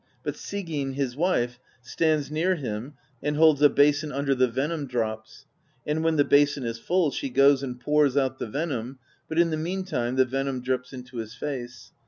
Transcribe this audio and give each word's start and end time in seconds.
But 0.23 0.35
Sigyn, 0.35 0.93
his 0.93 1.15
wife, 1.15 1.59
stands 1.83 2.31
near 2.31 2.55
him 2.55 2.95
and 3.21 3.35
holds 3.37 3.61
a 3.61 3.69
basin 3.69 4.11
under 4.11 4.33
the 4.33 4.47
venom 4.47 4.87
drops; 4.87 5.45
and 5.85 6.03
when 6.03 6.15
the 6.15 6.23
basin 6.25 6.65
is 6.65 6.79
full, 6.79 7.11
she 7.11 7.29
goes 7.29 7.61
and 7.61 7.79
pours 7.79 8.17
out 8.17 8.39
the 8.39 8.47
venom, 8.47 8.97
but 9.29 9.37
in 9.37 9.51
the 9.51 9.57
meantime 9.57 10.15
the 10.15 10.25
venom 10.25 10.63
drips 10.63 10.91
into 10.91 11.17
his 11.17 11.35
face. 11.35 11.91